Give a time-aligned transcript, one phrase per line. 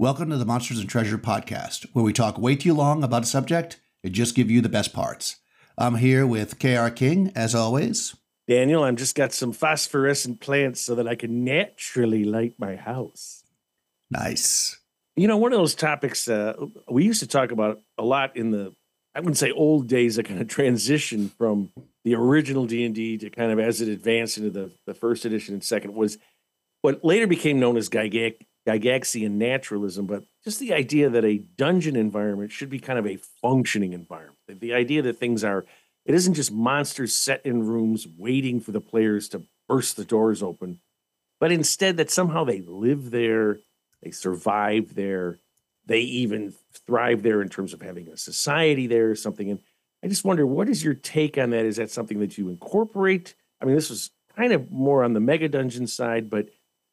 [0.00, 3.26] Welcome to the Monsters and Treasure podcast, where we talk way too long about a
[3.26, 5.36] subject and just give you the best parts.
[5.76, 8.16] I'm here with KR King, as always.
[8.48, 13.44] Daniel, I've just got some phosphorescent plants so that I can naturally light my house.
[14.10, 14.80] Nice.
[15.16, 16.54] You know, one of those topics uh,
[16.90, 18.74] we used to talk about a lot in the,
[19.14, 21.72] I wouldn't say old days, a kind of transition from
[22.04, 25.62] the original D&D to kind of as it advanced into the, the first edition and
[25.62, 26.16] second was
[26.80, 28.36] what later became known as Gygax,
[28.78, 33.18] Gygaxian naturalism, but just the idea that a dungeon environment should be kind of a
[33.40, 34.36] functioning environment.
[34.48, 35.64] The idea that things are,
[36.04, 40.42] it isn't just monsters set in rooms waiting for the players to burst the doors
[40.42, 40.80] open,
[41.38, 43.58] but instead that somehow they live there,
[44.02, 45.38] they survive there,
[45.86, 46.54] they even
[46.86, 49.50] thrive there in terms of having a society there or something.
[49.50, 49.60] And
[50.02, 51.66] I just wonder, what is your take on that?
[51.66, 53.34] Is that something that you incorporate?
[53.60, 56.48] I mean, this was kind of more on the mega dungeon side, but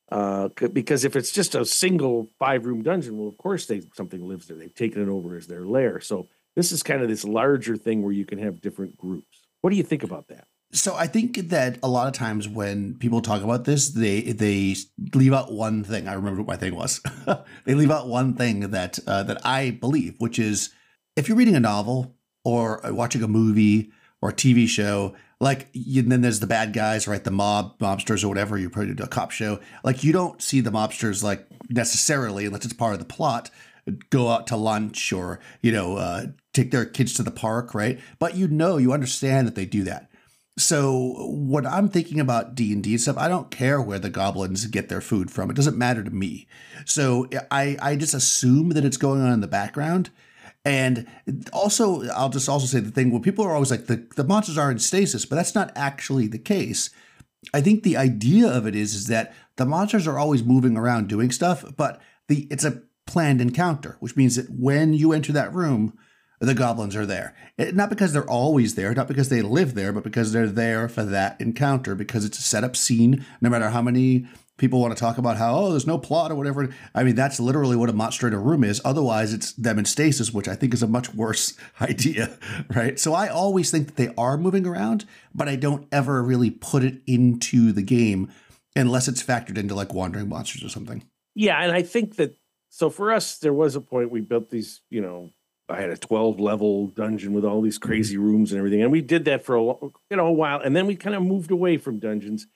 [0.09, 4.25] uh, because if it's just a single five room dungeon, well, of course they something
[4.25, 4.57] lives there.
[4.57, 5.99] They've taken it over as their lair.
[5.99, 9.47] So this is kind of this larger thing where you can have different groups.
[9.61, 10.47] What do you think about that?
[10.71, 14.75] So I think that a lot of times when people talk about this, they they
[15.13, 16.07] leave out one thing.
[16.07, 17.01] I remember what my thing was.
[17.65, 20.73] they leave out one thing that uh, that I believe, which is
[21.15, 26.01] if you're reading a novel or watching a movie or a TV show, like you,
[26.01, 27.23] then there's the bad guys, right?
[27.23, 28.57] The mob, mobsters, or whatever.
[28.57, 29.59] You put into a cop show.
[29.83, 33.51] Like you don't see the mobsters like necessarily, unless it's part of the plot,
[34.09, 37.99] go out to lunch or you know uh, take their kids to the park, right?
[38.19, 40.09] But you know, you understand that they do that.
[40.57, 44.65] So what I'm thinking about D and D stuff, I don't care where the goblins
[44.65, 45.51] get their food from.
[45.51, 46.47] It doesn't matter to me.
[46.85, 50.09] So I I just assume that it's going on in the background
[50.67, 51.07] and
[51.53, 54.57] also, I'll just also say the thing where people are always like, the, the monsters
[54.57, 56.89] are in stasis, but that's not actually the case.
[57.53, 61.07] I think the idea of it is, is that the monsters are always moving around
[61.07, 65.53] doing stuff, but the it's a planned encounter, which means that when you enter that
[65.53, 65.97] room,
[66.41, 67.33] the goblins are there.
[67.57, 70.89] It, not because they're always there, not because they live there, but because they're there
[70.89, 74.95] for that encounter, because it's a set up scene, no matter how many people want
[74.95, 77.89] to talk about how oh there's no plot or whatever i mean that's literally what
[77.89, 80.83] a monster in a room is otherwise it's them in stasis which i think is
[80.83, 82.37] a much worse idea
[82.75, 86.51] right so i always think that they are moving around but i don't ever really
[86.51, 88.31] put it into the game
[88.75, 91.03] unless it's factored into like wandering monsters or something
[91.35, 92.35] yeah and i think that
[92.69, 95.29] so for us there was a point we built these you know
[95.69, 97.89] I had a 12 level dungeon with all these mm-hmm.
[97.89, 98.81] crazy rooms and everything.
[98.81, 100.61] And we did that for a you know a while.
[100.61, 102.47] And then we kind of moved away from dungeons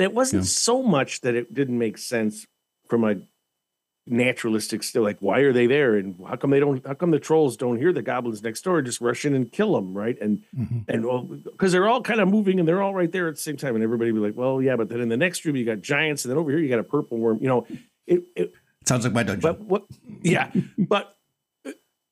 [0.00, 0.48] and it wasn't yeah.
[0.48, 2.46] so much that it didn't make sense
[2.88, 3.16] from a
[4.06, 7.18] naturalistic still like why are they there and how come they don't how come the
[7.18, 10.42] trolls don't hear the goblins next door just rush in and kill them right and
[10.58, 10.78] mm-hmm.
[10.88, 13.40] and well because they're all kind of moving and they're all right there at the
[13.40, 15.66] same time and everybody be like well yeah but then in the next room you
[15.66, 17.66] got giants and then over here you got a purple worm you know
[18.06, 18.54] it, it
[18.86, 19.84] sounds like my dungeon but what
[20.22, 21.14] yeah but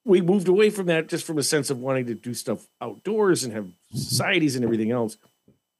[0.05, 3.45] we moved away from that just from a sense of wanting to do stuff outdoors
[3.45, 3.99] and have mm-hmm.
[3.99, 5.17] societies and everything else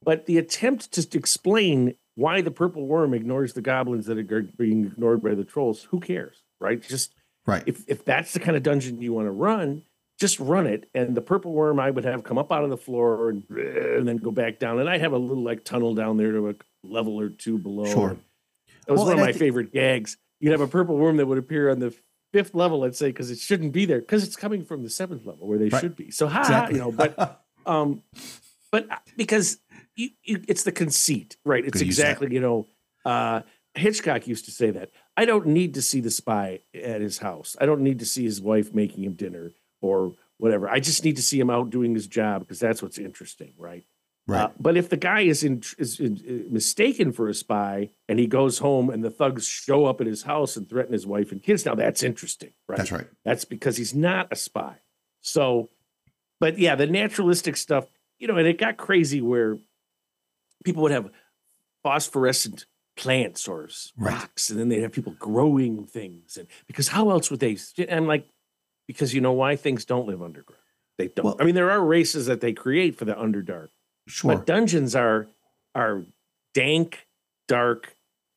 [0.03, 4.87] but the attempt to explain why the purple worm ignores the goblins that are being
[4.87, 6.83] ignored by the trolls, who cares, right?
[6.83, 7.15] Just
[7.47, 7.63] right.
[7.67, 9.83] If if that's the kind of dungeon you want to run,
[10.19, 10.89] just run it.
[10.95, 14.09] And the purple worm I would have come up out of the floor and, and
[14.09, 14.81] then go back down.
[14.81, 17.87] And I have a little like tunnel down there to a level or two below.
[17.87, 18.17] Sure.
[18.87, 20.17] That was well, one of my th- favorite gags.
[20.41, 21.95] You'd have a purple worm that would appear on the
[22.33, 25.25] fifth level, let's say, because it shouldn't be there, because it's coming from the seventh
[25.25, 25.81] level where they right.
[25.81, 26.11] should be.
[26.11, 26.79] So ha, exactly.
[26.79, 28.03] you know, but um,
[28.71, 29.59] but uh, because
[29.99, 31.65] you, you, it's the conceit, right?
[31.65, 32.69] It's exactly you know.
[33.05, 33.43] Uh,
[33.75, 37.57] Hitchcock used to say that I don't need to see the spy at his house.
[37.61, 40.69] I don't need to see his wife making him dinner or whatever.
[40.69, 43.85] I just need to see him out doing his job because that's what's interesting, right?
[44.27, 44.43] Right.
[44.43, 48.27] Uh, but if the guy is, in, is, is mistaken for a spy and he
[48.27, 51.43] goes home and the thugs show up at his house and threaten his wife and
[51.43, 52.77] kids, now that's interesting, right?
[52.77, 53.07] That's right.
[53.25, 54.77] That's because he's not a spy.
[55.23, 55.71] So,
[56.41, 57.87] but yeah, the naturalistic stuff,
[58.19, 59.59] you know, and it got crazy where
[60.65, 61.11] people would have
[61.83, 64.51] phosphorescent plants or rocks, right.
[64.51, 66.37] and then they'd have people growing things.
[66.37, 67.57] And because how else would they?
[67.79, 68.29] And I'm like,
[68.87, 70.63] because you know why things don't live underground.
[70.99, 71.25] They don't.
[71.25, 73.69] Well, I mean, there are races that they create for the underdark.
[74.09, 74.35] Sure.
[74.35, 75.29] But dungeons are
[75.75, 76.05] are
[76.55, 77.07] dank,
[77.47, 77.95] dark,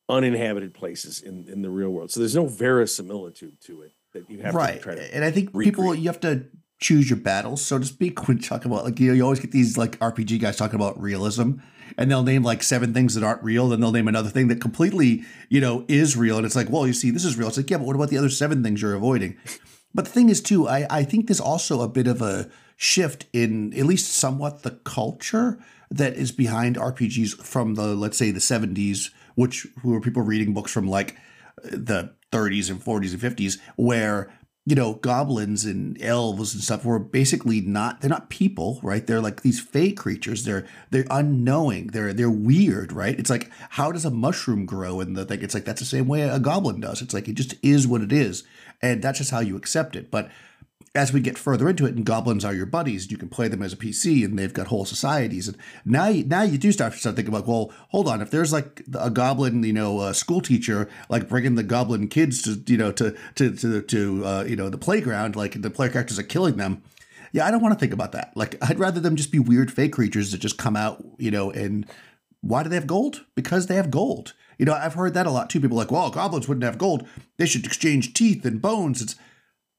[0.07, 2.11] uninhabited places in in the real world.
[2.11, 4.77] So there's no verisimilitude to it that you have right.
[4.77, 5.15] to try to.
[5.15, 5.73] And I think recreate.
[5.73, 6.45] people you have to
[6.81, 8.27] choose your battles, so to speak.
[8.27, 10.75] When you talk about like you know, you always get these like RPG guys talking
[10.75, 11.53] about realism,
[11.97, 14.59] and they'll name like seven things that aren't real, then they'll name another thing that
[14.59, 17.47] completely you know is real, and it's like, well, you see, this is real.
[17.47, 19.37] It's like, yeah, but what about the other seven things you're avoiding?
[19.93, 23.27] But the thing is, too, I I think there's also a bit of a shift
[23.31, 28.39] in at least somewhat the culture that is behind RPGs from the let's say the
[28.39, 31.15] 70s, which were people reading books from like
[31.63, 34.31] the 30s and 40s and 50s where
[34.65, 39.07] you know goblins and elves and stuff were basically not they're not people right?
[39.07, 40.45] They're like these fey creatures.
[40.45, 41.87] They're they're unknowing.
[41.87, 43.17] They're they're weird right?
[43.17, 45.41] It's like how does a mushroom grow in the thing?
[45.41, 47.01] It's like that's the same way a goblin does.
[47.01, 48.43] It's like it just is what it is.
[48.83, 50.09] And that's just how you accept it.
[50.09, 50.31] But
[50.93, 53.61] as we get further into it, and goblins are your buddies, you can play them
[53.61, 55.47] as a PC, and they've got whole societies.
[55.47, 58.31] And now, you, now you do start to start thinking about, well, hold on, if
[58.31, 62.61] there's like a goblin, you know, a school teacher, like bringing the goblin kids to,
[62.71, 66.19] you know, to to to to uh, you know the playground, like the player characters
[66.19, 66.83] are killing them.
[67.31, 68.33] Yeah, I don't want to think about that.
[68.35, 71.49] Like, I'd rather them just be weird fake creatures that just come out, you know,
[71.49, 71.85] and
[72.41, 73.25] why do they have gold?
[73.35, 74.33] Because they have gold.
[74.57, 75.59] You know, I've heard that a lot too.
[75.61, 77.07] People like, well, goblins wouldn't have gold.
[77.37, 79.01] They should exchange teeth and bones.
[79.01, 79.15] It's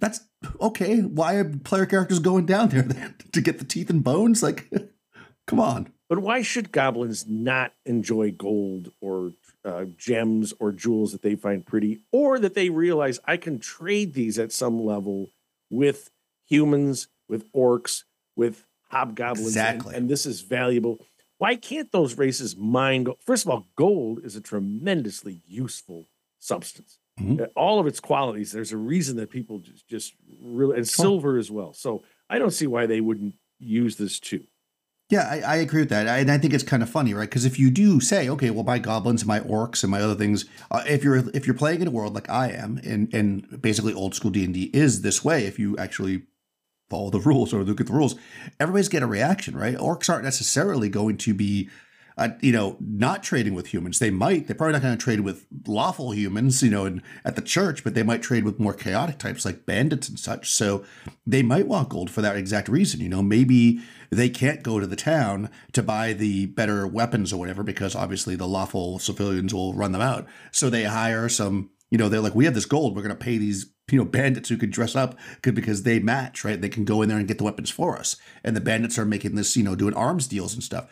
[0.02, 0.20] that's
[0.60, 1.00] okay.
[1.00, 4.42] Why are player characters going down there then to get the teeth and bones?
[4.42, 4.68] Like,
[5.46, 5.92] come on.
[6.08, 9.30] But why should goblins not enjoy gold or
[9.64, 14.12] uh, gems or jewels that they find pretty, or that they realize I can trade
[14.12, 15.28] these at some level
[15.70, 16.10] with
[16.46, 18.02] humans, with orcs,
[18.34, 19.94] with hobgoblins, exactly.
[19.94, 20.98] and, and this is valuable?
[21.38, 23.18] Why can't those races mine gold?
[23.24, 26.08] First of all, gold is a tremendously useful
[26.40, 27.44] substance mm-hmm.
[27.56, 28.52] all of its qualities.
[28.52, 31.72] There's a reason that people just just really and silver as well.
[31.72, 34.44] So I don't see why they wouldn't use this too.
[35.10, 37.28] Yeah, I, I, agree with that, I, and I think it's kind of funny, right?
[37.28, 40.14] Because if you do say, okay, well, my goblins and my orcs and my other
[40.14, 43.60] things, uh, if you're if you're playing in a world like I am, and and
[43.60, 46.22] basically old school D and D is this way, if you actually
[46.88, 48.14] follow the rules or look at the rules,
[48.58, 49.76] everybody's get a reaction, right?
[49.76, 51.68] Orcs aren't necessarily going to be
[52.18, 53.98] uh, you know, not trading with humans.
[53.98, 54.46] They might.
[54.46, 57.84] They're probably not going to trade with lawful humans, you know, in, at the church,
[57.84, 60.50] but they might trade with more chaotic types like bandits and such.
[60.50, 60.84] So
[61.26, 63.00] they might want gold for that exact reason.
[63.00, 63.80] You know, maybe
[64.10, 68.36] they can't go to the town to buy the better weapons or whatever because obviously
[68.36, 70.26] the lawful civilians will run them out.
[70.50, 71.70] So they hire some.
[71.90, 72.96] You know, they're like, we have this gold.
[72.96, 76.44] We're going to pay these you know bandits who could dress up because they match
[76.44, 78.98] right they can go in there and get the weapons for us and the bandits
[78.98, 80.88] are making this you know doing arms deals and stuff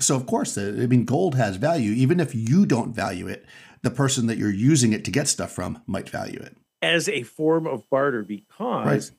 [0.00, 1.92] so of course, I mean, gold has value.
[1.92, 3.44] Even if you don't value it,
[3.82, 7.22] the person that you're using it to get stuff from might value it as a
[7.22, 8.22] form of barter.
[8.22, 9.12] Because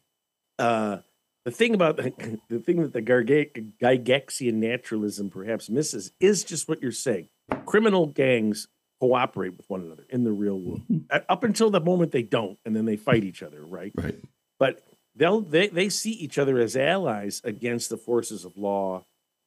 [0.59, 0.65] right.
[0.65, 0.97] uh,
[1.43, 6.81] the thing about the, the thing that the Gygaxian naturalism perhaps misses is just what
[6.81, 7.29] you're saying.
[7.65, 8.67] Criminal gangs
[8.99, 11.17] cooperate with one another in the real world mm-hmm.
[11.29, 13.63] up until the moment they don't, and then they fight each other.
[13.65, 13.91] Right.
[13.95, 14.15] Right.
[14.57, 14.81] But
[15.15, 19.05] they'll they they see each other as allies against the forces of law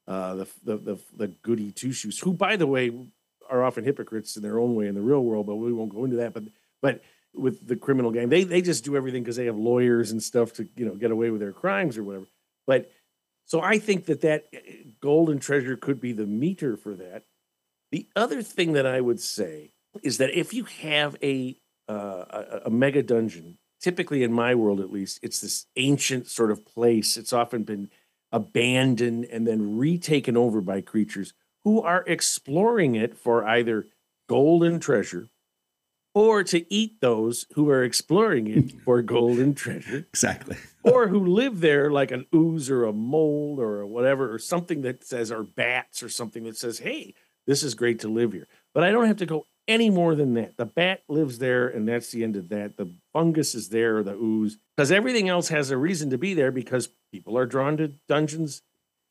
[0.08, 2.90] uh, the, the, the the goody two shoes, who by the way
[3.50, 6.04] are often hypocrites in their own way in the real world, but we won't go
[6.04, 6.32] into that.
[6.32, 6.44] But
[6.80, 7.02] but
[7.34, 10.54] with the criminal gang, they they just do everything because they have lawyers and stuff
[10.54, 12.26] to you know get away with their crimes or whatever.
[12.66, 12.90] But
[13.44, 14.58] so I think that that eh,
[15.00, 17.24] golden treasure could be the meter for that.
[17.92, 19.72] The other thing that I would say
[20.02, 24.80] is that if you have a uh, a, a mega dungeon, typically in my world
[24.80, 27.18] at least, it's this ancient sort of place.
[27.18, 27.90] It's often been
[28.32, 31.34] abandoned and then retaken over by creatures
[31.64, 33.86] who are exploring it for either
[34.28, 35.28] gold and treasure
[36.14, 39.98] or to eat those who are exploring it for gold and treasure.
[39.98, 40.56] Exactly.
[40.82, 45.04] or who live there like an ooze or a mole or whatever, or something that
[45.04, 47.14] says, or bats or something that says, hey,
[47.46, 48.48] this is great to live here.
[48.74, 50.56] But I don't have to go any more than that.
[50.56, 52.76] The bat lives there, and that's the end of that.
[52.76, 56.50] The fungus is there, the ooze, because everything else has a reason to be there
[56.50, 58.62] because people are drawn to dungeons.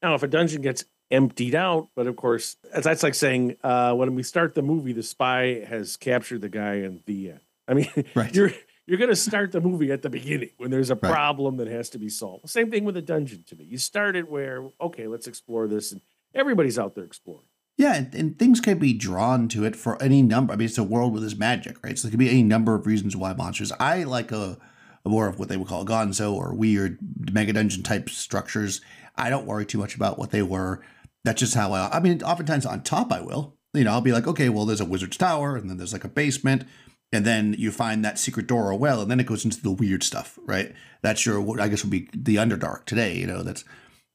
[0.02, 4.16] Now, if a dungeon gets emptied out, but of course, that's like saying uh, when
[4.16, 7.40] we start the movie, the spy has captured the guy in the end.
[7.68, 8.34] I mean, right.
[8.34, 8.52] you're
[8.86, 11.12] you're going to start the movie at the beginning when there's a right.
[11.12, 12.50] problem that has to be solved.
[12.50, 13.66] Same thing with a dungeon to me.
[13.66, 16.02] You start it where okay, let's explore this, and
[16.34, 17.47] everybody's out there exploring.
[17.78, 20.52] Yeah, and, and, things can be drawn to it for any number.
[20.52, 21.98] I mean, it's a world with this magic, right?
[21.98, 23.72] So there could be any number of reasons why monsters.
[23.80, 24.58] I like a,
[25.06, 26.98] a more of what they would call gonzo or weird
[27.32, 28.82] mega dungeon type structures.
[29.16, 30.82] I don't worry too much about what they were.
[31.24, 31.90] That's just how I.
[31.90, 33.56] I mean, oftentimes on top I will.
[33.74, 36.04] You know, I'll be like, okay, well, there's a wizard's tower, and then there's like
[36.04, 36.64] a basement,
[37.12, 39.72] and then you find that secret door or well, and then it goes into the
[39.72, 40.74] weird stuff, right?
[41.04, 43.16] That's your, I guess, would be the Underdark today.
[43.16, 43.64] You know, that's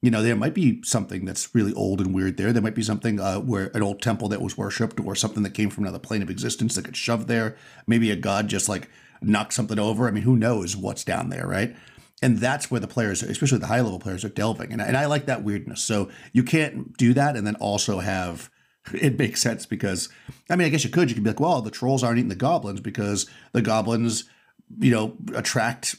[0.03, 2.53] you know, there might be something that's really old and weird there.
[2.53, 5.55] There might be something uh, where an old temple that was worshipped or something that
[5.55, 7.57] came from another plane of existence that gets shoved there.
[7.87, 8.91] Maybe a god just like
[9.23, 10.09] knocked something over.
[10.09, 11.77] I mean, who knows what's down there, right?
[12.21, 14.73] And that's where the players, especially the high level players, are delving.
[14.73, 15.83] And, and I like that weirdness.
[15.83, 18.51] So you can't do that and then also have
[18.93, 20.09] it makes sense because,
[20.51, 21.09] I mean, I guess you could.
[21.09, 24.25] You could be like, well, the trolls aren't eating the goblins because the goblins,
[24.81, 25.95] you know, attract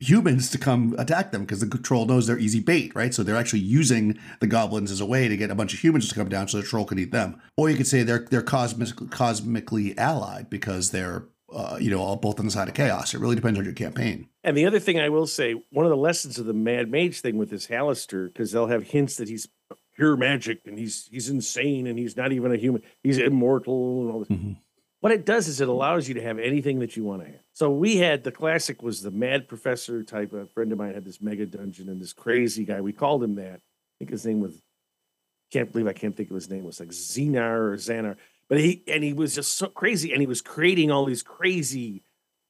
[0.00, 3.14] humans to come attack them because the troll knows they're easy bait, right?
[3.14, 6.08] So they're actually using the goblins as a way to get a bunch of humans
[6.08, 7.40] to come down so the troll can eat them.
[7.56, 12.16] Or you could say they're they're cosmic, cosmically allied because they're uh, you know, all
[12.16, 13.12] both on the side of chaos.
[13.14, 14.28] It really depends on your campaign.
[14.44, 17.20] And the other thing I will say, one of the lessons of the Mad Mage
[17.20, 19.48] thing with this Halaster, because they'll have hints that he's
[19.96, 24.10] pure magic and he's he's insane and he's not even a human, he's immortal and
[24.12, 24.28] all this.
[24.28, 24.52] Mm-hmm.
[25.00, 27.40] What it does is it allows you to have anything that you want to have.
[27.52, 30.32] So we had the classic was the Mad Professor type.
[30.32, 32.80] A friend of mine had this mega dungeon and this crazy guy.
[32.80, 33.54] We called him that.
[33.54, 34.60] I think his name was.
[35.50, 36.60] Can't believe I can't think of his name.
[36.60, 38.16] It was like Xenar or Xanar
[38.50, 42.02] but he and he was just so crazy, and he was creating all these crazy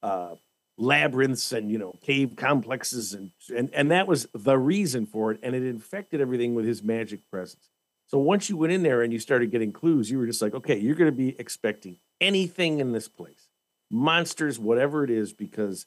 [0.02, 0.34] uh,
[0.78, 5.40] labyrinths and you know cave complexes, and and and that was the reason for it,
[5.42, 7.68] and it infected everything with his magic presence.
[8.06, 10.54] So once you went in there and you started getting clues, you were just like,
[10.54, 13.48] okay, you're going to be expecting anything in this place,
[13.90, 15.86] monsters, whatever it is, because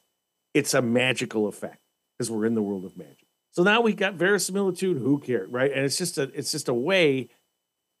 [0.52, 1.80] it's a magical effect
[2.16, 3.26] because we're in the world of magic.
[3.52, 4.96] So now we got verisimilitude.
[4.98, 5.70] Who cares, right?
[5.72, 7.28] And it's just a it's just a way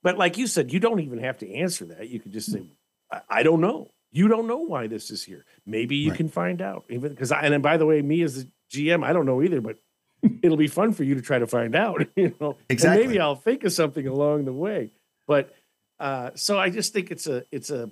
[0.04, 2.08] but like you said, you don't even have to answer that.
[2.10, 2.62] You could just say,
[3.10, 3.90] I, I don't know.
[4.12, 5.46] You don't know why this is here.
[5.66, 6.16] Maybe you right.
[6.16, 6.84] can find out.
[6.90, 9.42] Even because I, and then by the way, me as a GM, I don't know
[9.42, 9.78] either, but
[10.42, 12.06] it'll be fun for you to try to find out.
[12.16, 13.02] You know, exactly.
[13.02, 14.90] And maybe I'll think of something along the way.
[15.26, 15.52] But
[15.98, 17.90] uh, so I just think it's a it's a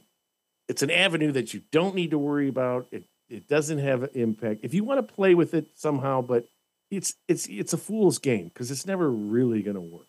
[0.72, 2.86] it's an avenue that you don't need to worry about.
[2.90, 4.60] It it doesn't have an impact.
[4.62, 6.46] If you want to play with it somehow, but
[6.90, 10.06] it's it's it's a fool's game because it's never really going to work.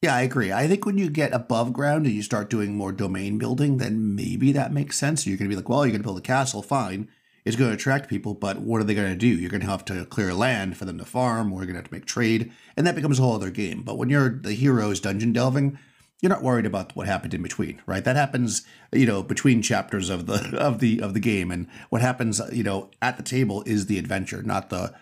[0.00, 0.50] Yeah, I agree.
[0.50, 4.14] I think when you get above ground and you start doing more domain building, then
[4.14, 5.26] maybe that makes sense.
[5.26, 7.08] You're going to be like, well, you're going to build a castle, fine.
[7.44, 9.26] It's going to attract people, but what are they going to do?
[9.26, 11.80] You're going to have to clear land for them to farm, or you're going to
[11.80, 13.82] have to make trade, and that becomes a whole other game.
[13.82, 15.78] But when you're the heroes dungeon delving,
[16.20, 18.04] you're not worried about what happened in between, right?
[18.04, 22.02] That happens, you know, between chapters of the of the of the game, and what
[22.02, 24.94] happens, you know, at the table is the adventure, not the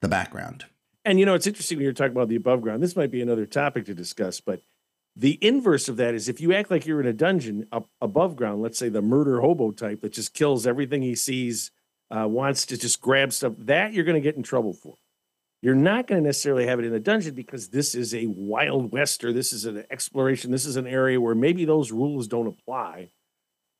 [0.00, 0.66] the background.
[1.04, 2.82] And you know, it's interesting when you're talking about the above ground.
[2.82, 4.60] This might be another topic to discuss, but
[5.16, 8.34] the inverse of that is if you act like you're in a dungeon up above
[8.34, 11.70] ground, let's say the murder hobo type that just kills everything he sees,
[12.10, 14.96] uh, wants to just grab stuff, that you're going to get in trouble for.
[15.64, 18.92] You're not going to necessarily have it in a dungeon because this is a wild
[18.92, 20.50] west or this is an exploration.
[20.50, 23.12] This is an area where maybe those rules don't apply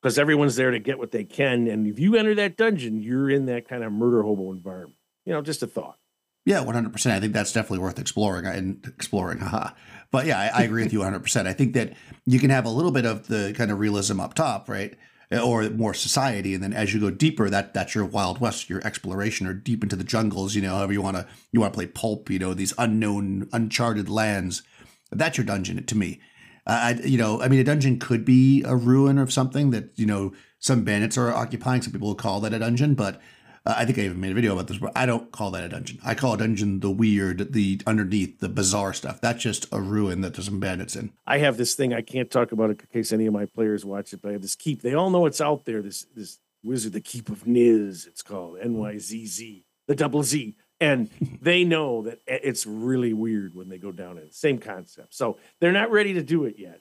[0.00, 1.68] because everyone's there to get what they can.
[1.68, 4.96] And if you enter that dungeon, you're in that kind of murder hobo environment.
[5.26, 5.98] You know, just a thought.
[6.46, 7.16] Yeah, one hundred percent.
[7.16, 9.40] I think that's definitely worth exploring uh, and exploring.
[9.40, 9.72] Haha.
[10.10, 11.46] But yeah, I, I agree with you one hundred percent.
[11.46, 11.92] I think that
[12.24, 14.94] you can have a little bit of the kind of realism up top, right,
[15.38, 18.84] or more society, and then as you go deeper, that that's your Wild West, your
[18.86, 20.54] exploration, or deep into the jungles.
[20.54, 22.30] You know, however you want to you want to play pulp.
[22.30, 24.62] You know, these unknown, uncharted lands.
[25.10, 26.20] That's your dungeon to me.
[26.66, 29.90] Uh, I, you know, I mean, a dungeon could be a ruin of something that
[29.96, 31.82] you know some bandits are occupying.
[31.82, 33.20] Some people will call that a dungeon, but
[33.66, 35.64] uh, I think I even made a video about this, but I don't call that
[35.64, 35.98] a dungeon.
[36.04, 39.20] I call a dungeon the weird, the underneath, the bizarre stuff.
[39.20, 41.12] That's just a ruin that there's some bandits in.
[41.26, 43.84] I have this thing I can't talk about it in case any of my players
[43.84, 44.82] watch it, but I have this keep.
[44.82, 45.80] They all know it's out there.
[45.80, 48.06] This this wizard, the keep of Niz.
[48.06, 51.08] It's called N Y Z Z, the double Z, and
[51.40, 54.34] they know that it's really weird when they go down it.
[54.34, 55.14] Same concept.
[55.14, 56.80] So they're not ready to do it yet,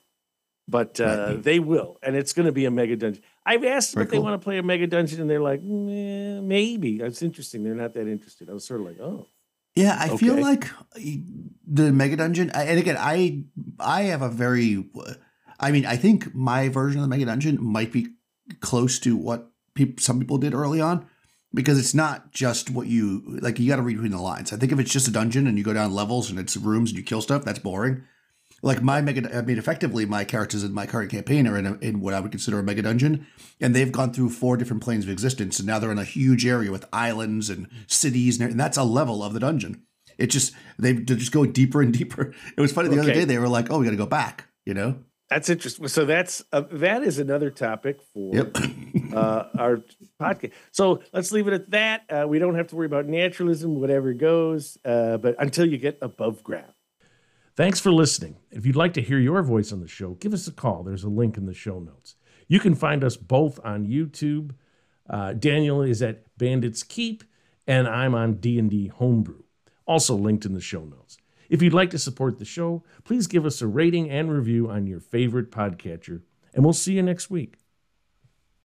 [0.68, 3.24] but uh, they will, and it's going to be a mega dungeon.
[3.46, 4.20] I've asked them if cool.
[4.20, 6.98] they want to play a mega dungeon, and they're like, maybe.
[6.98, 7.64] That's interesting.
[7.64, 8.50] They're not that interested.
[8.50, 9.28] I was sort of like, oh.
[9.76, 10.18] Yeah, I okay.
[10.18, 11.00] feel like uh,
[11.68, 13.44] the mega dungeon, and again, I
[13.80, 14.86] I have a very,
[15.60, 18.08] I mean, I think my version of the mega dungeon might be
[18.60, 21.08] close to what people, some people did early on,
[21.56, 23.58] because it's not just what you like.
[23.60, 24.54] You got to read between the lines.
[24.54, 26.92] I think if it's just a dungeon and you go down levels and it's rooms
[26.92, 28.04] and you kill stuff, that's boring
[28.64, 31.74] like my mega, I mean, effectively, my characters in my current campaign are in, a,
[31.80, 33.28] in what I would consider a mega dungeon,
[33.60, 36.46] and they've gone through four different planes of existence, and now they're in a huge
[36.46, 39.84] area with islands and cities, and, and that's a level of the dungeon.
[40.18, 42.34] It just they just go deeper and deeper.
[42.58, 43.02] It was funny the okay.
[43.02, 45.00] other day they were like, "Oh, we got to go back," you know.
[45.30, 45.88] That's interesting.
[45.88, 48.56] So that's uh, that is another topic for yep.
[49.14, 49.82] uh, our
[50.22, 50.54] podcast.
[50.72, 52.04] So let's leave it at that.
[52.10, 54.78] Uh, we don't have to worry about naturalism, whatever goes.
[54.86, 56.74] Uh, but until you get above ground.
[57.56, 58.38] Thanks for listening.
[58.50, 60.82] If you'd like to hear your voice on the show, give us a call.
[60.82, 62.16] There's a link in the show notes.
[62.48, 64.56] You can find us both on YouTube.
[65.08, 67.24] Uh, Daniel is at Bandits Keep,
[67.68, 69.44] and I'm on D&D Homebrew,
[69.86, 71.18] also linked in the show notes.
[71.48, 74.88] If you'd like to support the show, please give us a rating and review on
[74.88, 76.22] your favorite podcatcher,
[76.56, 77.58] and we'll see you next week.